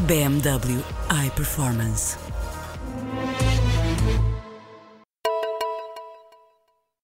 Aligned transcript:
BMW 0.00 0.82
iPerformance. 1.08 2.27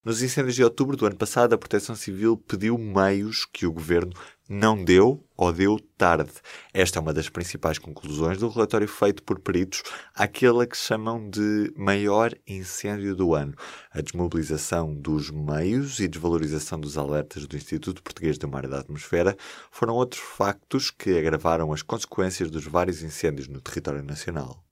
Nos 0.04 0.20
incêndios 0.20 0.54
de 0.54 0.62
outubro 0.62 0.98
do 0.98 1.06
ano 1.06 1.16
passado, 1.16 1.54
a 1.54 1.58
Proteção 1.58 1.96
Civil 1.96 2.36
pediu 2.36 2.76
meios 2.76 3.46
que 3.46 3.66
o 3.66 3.72
governo 3.72 4.12
não 4.46 4.84
deu 4.84 5.24
ou 5.34 5.50
deu 5.50 5.80
tarde. 5.96 6.30
Esta 6.74 6.98
é 6.98 7.00
uma 7.00 7.14
das 7.14 7.30
principais 7.30 7.78
conclusões 7.78 8.36
do 8.36 8.50
relatório 8.50 8.86
feito 8.86 9.22
por 9.22 9.38
peritos 9.38 9.82
àquela 10.14 10.66
que 10.66 10.76
chamam 10.76 11.30
de 11.30 11.72
maior 11.74 12.34
incêndio 12.46 13.16
do 13.16 13.34
ano. 13.34 13.54
A 13.90 14.02
desmobilização 14.02 14.94
dos 14.94 15.30
meios 15.30 15.98
e 15.98 16.06
desvalorização 16.06 16.78
dos 16.78 16.98
alertas 16.98 17.46
do 17.46 17.56
Instituto 17.56 18.02
Português 18.02 18.36
do 18.36 18.46
Mar 18.46 18.66
e 18.66 18.68
da 18.68 18.80
Atmosfera 18.80 19.34
foram 19.70 19.94
outros 19.94 20.20
factos 20.20 20.90
que 20.90 21.18
agravaram 21.18 21.72
as 21.72 21.80
consequências 21.80 22.50
dos 22.50 22.66
vários 22.66 23.02
incêndios 23.02 23.48
no 23.48 23.58
território 23.58 24.02
nacional. 24.02 24.62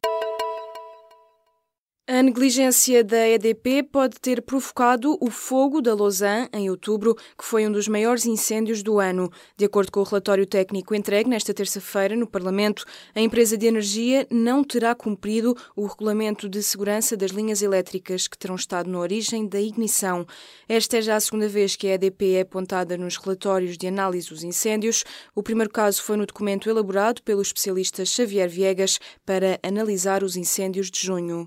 A 2.09 2.21
negligência 2.21 3.05
da 3.05 3.29
EDP 3.29 3.85
pode 3.85 4.21
ter 4.21 4.43
provocado 4.43 5.17
o 5.21 5.31
fogo 5.31 5.81
da 5.81 5.95
Lausanne 5.95 6.49
em 6.53 6.69
outubro, 6.69 7.15
que 7.15 7.45
foi 7.45 7.65
um 7.65 7.71
dos 7.71 7.87
maiores 7.87 8.27
incêndios 8.27 8.83
do 8.83 8.99
ano. 8.99 9.31
De 9.57 9.65
acordo 9.65 9.93
com 9.93 10.01
o 10.01 10.03
relatório 10.03 10.45
técnico 10.45 10.97
entregue 10.97 11.31
nesta 11.31 11.55
terça-feira 11.55 12.17
no 12.17 12.27
Parlamento, 12.27 12.85
a 13.15 13.21
empresa 13.21 13.57
de 13.57 13.67
energia 13.67 14.27
não 14.29 14.65
terá 14.65 14.97
cumprido 14.97 15.57
o 15.77 15.87
regulamento 15.87 16.49
de 16.49 16.61
segurança 16.61 17.17
das 17.17 17.31
linhas 17.31 17.63
elétricas 17.63 18.27
que 18.27 18.37
terão 18.37 18.57
estado 18.57 18.91
na 18.91 18.99
origem 18.99 19.47
da 19.47 19.61
ignição. 19.61 20.27
Esta 20.69 20.99
é 20.99 21.03
já 21.03 21.15
a 21.15 21.21
segunda 21.21 21.47
vez 21.47 21.77
que 21.77 21.87
a 21.87 21.95
EDP 21.95 22.35
é 22.35 22.41
apontada 22.41 22.99
nos 22.99 23.17
relatórios 23.17 23.79
de 23.79 23.87
análise 23.87 24.29
dos 24.29 24.43
incêndios. 24.43 25.05
O 25.37 25.43
primeiro 25.43 25.71
caso 25.71 26.03
foi 26.03 26.17
no 26.17 26.27
documento 26.27 26.69
elaborado 26.69 27.23
pelo 27.23 27.43
especialista 27.43 28.05
Xavier 28.05 28.49
Viegas 28.49 28.99
para 29.25 29.61
analisar 29.63 30.25
os 30.25 30.37
incêndios 30.37 30.91
de 30.91 30.99
junho. 30.99 31.47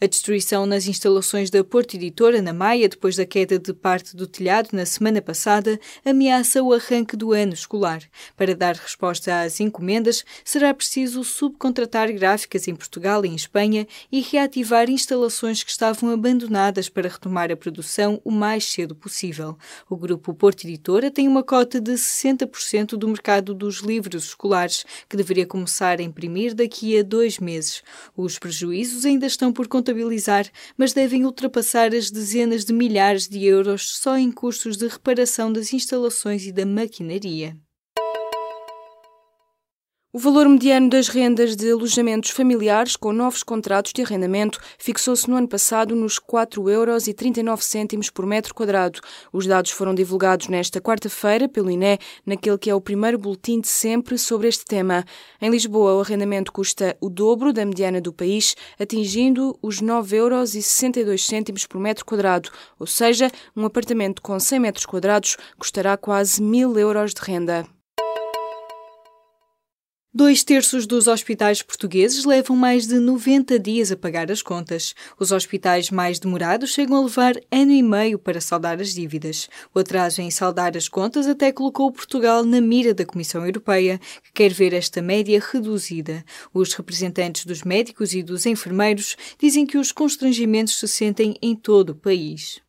A 0.00 0.06
destruição 0.06 0.64
nas 0.64 0.86
instalações 0.86 1.50
da 1.50 1.64
Porto 1.64 1.94
Editora, 1.94 2.40
na 2.40 2.52
Maia, 2.52 2.88
depois 2.88 3.16
da 3.16 3.26
queda 3.26 3.58
de 3.58 3.72
parte 3.72 4.14
do 4.14 4.28
telhado 4.28 4.68
na 4.72 4.86
semana 4.86 5.20
passada, 5.20 5.76
ameaça 6.04 6.62
o 6.62 6.72
arranque 6.72 7.16
do 7.16 7.32
ano 7.32 7.52
escolar. 7.52 8.00
Para 8.36 8.54
dar 8.54 8.76
resposta 8.76 9.40
às 9.40 9.58
encomendas, 9.58 10.24
será 10.44 10.72
preciso 10.72 11.24
subcontratar 11.24 12.12
gráficas 12.12 12.68
em 12.68 12.76
Portugal 12.76 13.26
e 13.26 13.28
em 13.28 13.34
Espanha 13.34 13.88
e 14.12 14.20
reativar 14.20 14.88
instalações 14.88 15.64
que 15.64 15.70
estavam 15.72 16.12
abandonadas 16.12 16.88
para 16.88 17.08
retomar 17.08 17.50
a 17.50 17.56
produção 17.56 18.20
o 18.24 18.30
mais 18.30 18.70
cedo 18.70 18.94
possível. 18.94 19.58
O 19.90 19.96
grupo 19.96 20.32
Porto 20.32 20.64
Editora 20.64 21.10
tem 21.10 21.26
uma 21.26 21.42
cota 21.42 21.80
de 21.80 21.94
60% 21.94 22.90
do 22.90 23.08
mercado 23.08 23.52
dos 23.52 23.78
livros 23.78 24.26
escolares, 24.26 24.86
que 25.08 25.16
deveria 25.16 25.44
começar 25.44 25.98
a 25.98 26.04
imprimir 26.04 26.54
daqui 26.54 26.96
a 26.96 27.02
dois 27.02 27.40
meses. 27.40 27.82
Os 28.16 28.38
prejuízos 28.38 29.04
ainda 29.04 29.26
estão 29.26 29.52
por 29.52 29.66
conta 29.66 29.87
contabilizar, 29.88 30.50
mas 30.76 30.92
devem 30.92 31.24
ultrapassar 31.24 31.94
as 31.94 32.10
dezenas 32.10 32.64
de 32.64 32.72
milhares 32.72 33.26
de 33.26 33.44
euros 33.44 33.96
só 33.96 34.18
em 34.18 34.30
custos 34.30 34.76
de 34.76 34.86
reparação 34.86 35.52
das 35.52 35.72
instalações 35.72 36.46
e 36.46 36.52
da 36.52 36.66
maquinaria. 36.66 37.56
O 40.18 40.20
valor 40.20 40.48
mediano 40.48 40.90
das 40.90 41.06
rendas 41.06 41.54
de 41.54 41.70
alojamentos 41.70 42.30
familiares 42.30 42.96
com 42.96 43.12
novos 43.12 43.44
contratos 43.44 43.92
de 43.92 44.02
arrendamento 44.02 44.58
fixou-se 44.76 45.30
no 45.30 45.36
ano 45.36 45.46
passado 45.46 45.94
nos 45.94 46.18
4,39 46.18 47.88
euros 47.88 48.10
por 48.10 48.26
metro 48.26 48.52
quadrado. 48.52 48.98
Os 49.32 49.46
dados 49.46 49.70
foram 49.70 49.94
divulgados 49.94 50.48
nesta 50.48 50.80
quarta-feira 50.80 51.48
pelo 51.48 51.70
INE, 51.70 52.00
naquele 52.26 52.58
que 52.58 52.68
é 52.68 52.74
o 52.74 52.80
primeiro 52.80 53.16
boletim 53.16 53.60
de 53.60 53.68
sempre 53.68 54.18
sobre 54.18 54.48
este 54.48 54.64
tema. 54.64 55.04
Em 55.40 55.50
Lisboa, 55.50 55.94
o 55.94 56.00
arrendamento 56.00 56.52
custa 56.52 56.96
o 57.00 57.08
dobro 57.08 57.52
da 57.52 57.64
mediana 57.64 58.00
do 58.00 58.12
país, 58.12 58.56
atingindo 58.76 59.56
os 59.62 59.80
9,62 59.80 61.32
euros 61.32 61.66
por 61.68 61.80
metro 61.80 62.04
quadrado, 62.04 62.50
ou 62.76 62.88
seja, 62.88 63.30
um 63.54 63.64
apartamento 63.64 64.20
com 64.20 64.40
100 64.40 64.58
metros 64.58 64.84
quadrados 64.84 65.36
custará 65.56 65.96
quase 65.96 66.42
mil 66.42 66.76
euros 66.76 67.14
de 67.14 67.20
renda. 67.22 67.77
Dois 70.12 70.42
terços 70.42 70.86
dos 70.86 71.06
hospitais 71.06 71.60
portugueses 71.60 72.24
levam 72.24 72.56
mais 72.56 72.86
de 72.86 72.98
90 72.98 73.58
dias 73.58 73.92
a 73.92 73.96
pagar 73.96 74.32
as 74.32 74.40
contas. 74.40 74.94
Os 75.20 75.32
hospitais 75.32 75.90
mais 75.90 76.18
demorados 76.18 76.70
chegam 76.70 76.96
a 76.96 77.04
levar 77.04 77.34
ano 77.52 77.72
e 77.72 77.82
meio 77.82 78.18
para 78.18 78.40
saldar 78.40 78.80
as 78.80 78.94
dívidas. 78.94 79.50
O 79.74 79.78
atraso 79.78 80.22
em 80.22 80.30
saldar 80.30 80.74
as 80.78 80.88
contas 80.88 81.26
até 81.26 81.52
colocou 81.52 81.92
Portugal 81.92 82.42
na 82.42 82.58
mira 82.58 82.94
da 82.94 83.04
Comissão 83.04 83.44
Europeia, 83.44 84.00
que 84.24 84.32
quer 84.32 84.50
ver 84.50 84.72
esta 84.72 85.02
média 85.02 85.42
reduzida. 85.52 86.24
Os 86.54 86.72
representantes 86.72 87.44
dos 87.44 87.62
médicos 87.62 88.14
e 88.14 88.22
dos 88.22 88.46
enfermeiros 88.46 89.14
dizem 89.38 89.66
que 89.66 89.76
os 89.76 89.92
constrangimentos 89.92 90.78
se 90.78 90.88
sentem 90.88 91.36
em 91.42 91.54
todo 91.54 91.90
o 91.90 91.94
país. 91.94 92.66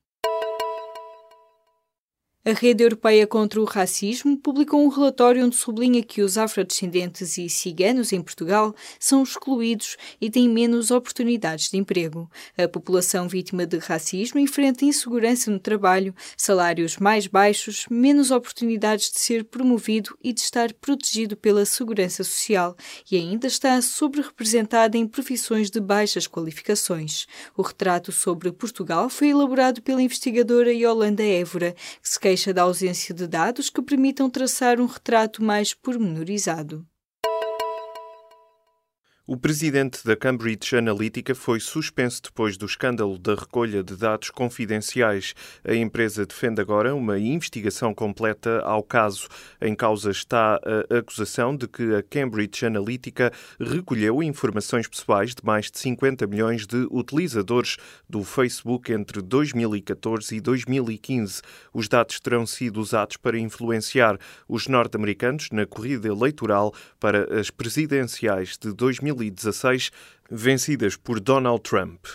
A 2.49 2.53
Rede 2.53 2.83
Europeia 2.83 3.27
contra 3.27 3.61
o 3.61 3.63
Racismo 3.63 4.35
publicou 4.35 4.83
um 4.83 4.87
relatório 4.87 5.45
onde 5.45 5.55
sublinha 5.55 6.01
que 6.01 6.23
os 6.23 6.35
afrodescendentes 6.35 7.37
e 7.37 7.47
ciganos 7.47 8.11
em 8.11 8.23
Portugal 8.23 8.73
são 8.99 9.21
excluídos 9.21 9.97
e 10.19 10.31
têm 10.31 10.49
menos 10.49 10.89
oportunidades 10.89 11.69
de 11.69 11.77
emprego. 11.77 12.27
A 12.57 12.67
população 12.67 13.27
vítima 13.27 13.67
de 13.67 13.77
racismo 13.77 14.39
enfrenta 14.39 14.83
insegurança 14.83 15.51
no 15.51 15.59
trabalho, 15.59 16.15
salários 16.35 16.97
mais 16.97 17.27
baixos, 17.27 17.85
menos 17.87 18.31
oportunidades 18.31 19.11
de 19.11 19.19
ser 19.19 19.43
promovido 19.43 20.17
e 20.23 20.33
de 20.33 20.41
estar 20.41 20.73
protegido 20.73 21.37
pela 21.37 21.65
segurança 21.65 22.23
social 22.23 22.75
e 23.11 23.15
ainda 23.15 23.45
está 23.45 23.79
sobre-representada 23.79 24.97
em 24.97 25.05
profissões 25.05 25.69
de 25.69 25.79
baixas 25.79 26.25
qualificações. 26.25 27.27
O 27.55 27.61
retrato 27.61 28.11
sobre 28.11 28.51
Portugal 28.51 29.07
foi 29.07 29.27
elaborado 29.27 29.83
pela 29.83 30.01
investigadora 30.01 30.73
Yolanda 30.73 31.21
Évora, 31.23 31.75
que 32.01 32.09
se 32.09 32.19
queixa 32.39 32.53
da 32.53 32.61
ausência 32.61 33.13
de 33.13 33.27
dados 33.27 33.69
que 33.69 33.81
permitam 33.81 34.29
traçar 34.29 34.79
um 34.79 34.85
retrato 34.85 35.43
mais 35.43 35.73
pormenorizado. 35.73 36.87
O 39.31 39.37
presidente 39.37 40.03
da 40.03 40.15
Cambridge 40.15 40.75
Analytica 40.75 41.35
foi 41.35 41.59
suspenso 41.59 42.19
depois 42.23 42.57
do 42.57 42.65
escândalo 42.65 43.15
da 43.19 43.35
recolha 43.35 43.83
de 43.83 43.95
dados 43.95 44.31
confidenciais. 44.31 45.35
A 45.63 45.75
empresa 45.75 46.25
defende 46.25 46.59
agora 46.59 46.95
uma 46.95 47.19
investigação 47.19 47.93
completa 47.93 48.61
ao 48.61 48.81
caso. 48.81 49.27
Em 49.61 49.75
causa 49.75 50.09
está 50.09 50.59
a 50.65 50.97
acusação 50.97 51.55
de 51.55 51.67
que 51.67 51.93
a 51.93 52.01
Cambridge 52.01 52.65
Analytica 52.65 53.31
recolheu 53.59 54.23
informações 54.23 54.87
pessoais 54.87 55.35
de 55.35 55.45
mais 55.45 55.69
de 55.69 55.77
50 55.77 56.25
milhões 56.25 56.65
de 56.65 56.87
utilizadores 56.89 57.77
do 58.09 58.23
Facebook 58.23 58.91
entre 58.91 59.21
2014 59.21 60.37
e 60.37 60.41
2015. 60.41 61.43
Os 61.71 61.87
dados 61.87 62.19
terão 62.19 62.47
sido 62.47 62.81
usados 62.81 63.15
para 63.15 63.37
influenciar 63.37 64.17
os 64.47 64.67
norte-americanos 64.67 65.49
na 65.51 65.67
corrida 65.67 66.07
eleitoral 66.07 66.73
para 66.99 67.39
as 67.39 67.51
presidenciais 67.51 68.57
de 68.57 68.73
2015. 68.73 69.18
2016, 69.19 69.91
vencidas 70.29 70.97
por 70.97 71.21
Donald 71.21 71.61
Trump. 71.61 72.05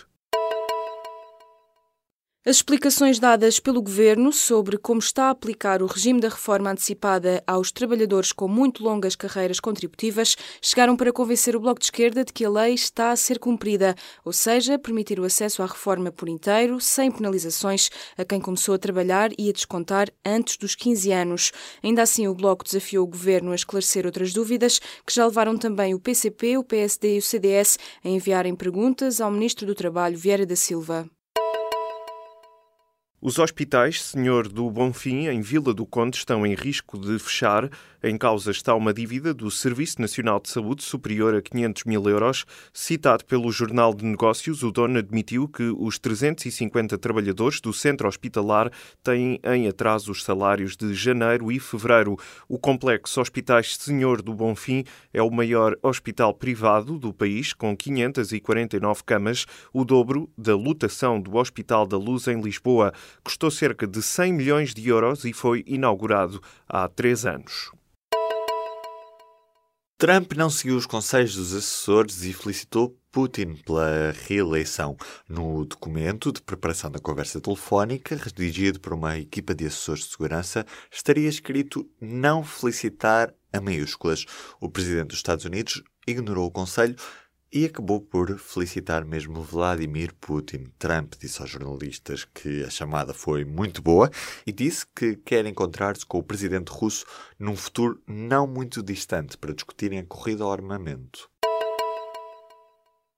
As 2.47 2.57
explicações 2.57 3.17
dadas 3.17 3.59
pelo 3.59 3.81
Governo 3.81 4.31
sobre 4.31 4.77
como 4.77 4.99
está 4.99 5.25
a 5.25 5.29
aplicar 5.31 5.81
o 5.81 5.87
regime 5.87 6.19
da 6.21 6.29
reforma 6.29 6.69
antecipada 6.69 7.43
aos 7.47 7.71
trabalhadores 7.71 8.31
com 8.31 8.47
muito 8.47 8.83
longas 8.83 9.15
carreiras 9.15 9.59
contributivas 9.59 10.35
chegaram 10.61 10.95
para 10.95 11.11
convencer 11.11 11.55
o 11.55 11.59
Bloco 11.59 11.79
de 11.79 11.87
Esquerda 11.87 12.23
de 12.23 12.31
que 12.31 12.45
a 12.45 12.49
lei 12.51 12.75
está 12.75 13.09
a 13.09 13.15
ser 13.15 13.39
cumprida, 13.39 13.95
ou 14.23 14.31
seja, 14.31 14.77
permitir 14.77 15.19
o 15.19 15.23
acesso 15.23 15.63
à 15.63 15.65
reforma 15.65 16.11
por 16.11 16.29
inteiro, 16.29 16.79
sem 16.79 17.09
penalizações, 17.09 17.89
a 18.15 18.23
quem 18.23 18.39
começou 18.39 18.75
a 18.75 18.77
trabalhar 18.77 19.31
e 19.39 19.49
a 19.49 19.51
descontar 19.51 20.11
antes 20.23 20.55
dos 20.55 20.75
15 20.75 21.11
anos. 21.13 21.51
Ainda 21.81 22.03
assim, 22.03 22.27
o 22.27 22.35
Bloco 22.35 22.63
desafiou 22.63 23.05
o 23.05 23.09
Governo 23.09 23.53
a 23.53 23.55
esclarecer 23.55 24.05
outras 24.05 24.33
dúvidas, 24.33 24.77
que 25.03 25.15
já 25.15 25.25
levaram 25.25 25.57
também 25.57 25.95
o 25.95 25.99
PCP, 25.99 26.59
o 26.59 26.63
PSD 26.63 27.15
e 27.15 27.17
o 27.17 27.23
CDS 27.23 27.79
a 28.03 28.07
enviarem 28.07 28.53
perguntas 28.53 29.19
ao 29.19 29.31
Ministro 29.31 29.65
do 29.65 29.73
Trabalho, 29.73 30.15
Vieira 30.15 30.45
da 30.45 30.55
Silva. 30.55 31.09
Os 33.27 33.39
hospitais 33.39 34.03
Senhor 34.03 34.47
do 34.47 34.69
Bonfim, 34.69 35.25
em 35.25 35.41
Vila 35.41 35.73
do 35.73 35.83
Conde, 35.83 36.15
estão 36.15 36.45
em 36.45 36.53
risco 36.53 36.95
de 36.95 37.17
fechar. 37.17 37.67
Em 38.03 38.15
causa 38.19 38.51
está 38.51 38.75
uma 38.75 38.93
dívida 38.93 39.33
do 39.33 39.49
Serviço 39.49 39.99
Nacional 39.99 40.39
de 40.39 40.47
Saúde 40.47 40.83
superior 40.83 41.33
a 41.33 41.41
500 41.41 41.85
mil 41.85 42.07
euros. 42.07 42.45
Citado 42.71 43.25
pelo 43.25 43.51
Jornal 43.51 43.95
de 43.95 44.05
Negócios, 44.05 44.61
o 44.61 44.71
dono 44.71 44.99
admitiu 44.99 45.47
que 45.47 45.63
os 45.75 45.97
350 45.97 46.99
trabalhadores 46.99 47.59
do 47.59 47.73
centro 47.73 48.07
hospitalar 48.07 48.71
têm 49.03 49.39
em 49.43 49.67
atraso 49.67 50.11
os 50.11 50.23
salários 50.23 50.77
de 50.77 50.93
janeiro 50.93 51.51
e 51.51 51.59
fevereiro. 51.59 52.15
O 52.47 52.59
complexo 52.59 53.19
Hospitais 53.19 53.75
Senhor 53.75 54.21
do 54.21 54.35
Bonfim 54.35 54.83
é 55.11 55.23
o 55.23 55.31
maior 55.31 55.75
hospital 55.81 56.31
privado 56.31 56.99
do 56.99 57.11
país, 57.11 57.53
com 57.53 57.75
549 57.75 59.01
camas, 59.03 59.47
o 59.73 59.83
dobro 59.83 60.29
da 60.37 60.55
lotação 60.55 61.19
do 61.19 61.37
Hospital 61.37 61.87
da 61.87 61.97
Luz 61.97 62.27
em 62.27 62.39
Lisboa. 62.39 62.93
Custou 63.23 63.49
cerca 63.49 63.87
de 63.87 64.01
100 64.01 64.33
milhões 64.33 64.73
de 64.73 64.87
euros 64.87 65.25
e 65.25 65.33
foi 65.33 65.63
inaugurado 65.65 66.41
há 66.67 66.87
três 66.87 67.25
anos. 67.25 67.71
Trump 69.97 70.33
não 70.33 70.49
seguiu 70.49 70.75
os 70.75 70.85
conselhos 70.85 71.35
dos 71.35 71.53
assessores 71.53 72.21
e 72.23 72.33
felicitou 72.33 72.99
Putin 73.13 73.55
pela 73.65 74.13
reeleição. 74.27 74.97
No 75.29 75.63
documento 75.63 76.33
de 76.33 76.41
preparação 76.41 76.91
da 76.91 76.99
conversa 76.99 77.39
telefónica, 77.39 78.17
redigido 78.17 78.77
por 78.77 78.93
uma 78.93 79.17
equipa 79.17 79.55
de 79.55 79.65
assessores 79.65 80.03
de 80.03 80.11
segurança, 80.11 80.65
estaria 80.91 81.29
escrito 81.29 81.89
não 82.01 82.43
felicitar 82.43 83.33
a 83.53 83.61
maiúsculas. 83.61 84.25
O 84.59 84.69
presidente 84.69 85.07
dos 85.07 85.17
Estados 85.19 85.45
Unidos 85.45 85.81
ignorou 86.05 86.47
o 86.47 86.51
conselho 86.51 86.97
e 87.51 87.65
acabou 87.65 88.01
por 88.01 88.37
felicitar 88.37 89.05
mesmo 89.05 89.41
Vladimir 89.41 90.13
Putin. 90.19 90.67
Trump 90.77 91.13
disse 91.19 91.41
aos 91.41 91.49
jornalistas 91.49 92.25
que 92.25 92.63
a 92.63 92.69
chamada 92.69 93.13
foi 93.13 93.45
muito 93.45 93.81
boa 93.81 94.09
e 94.45 94.51
disse 94.51 94.85
que 94.95 95.15
quer 95.15 95.45
encontrar-se 95.45 96.05
com 96.05 96.19
o 96.19 96.23
presidente 96.23 96.69
russo 96.69 97.05
num 97.39 97.55
futuro 97.55 98.01
não 98.07 98.45
muito 98.45 98.83
distante 98.83 99.37
para 99.37 99.53
discutirem 99.53 99.99
a 99.99 100.05
corrida 100.05 100.43
ao 100.43 100.51
armamento. 100.51 101.29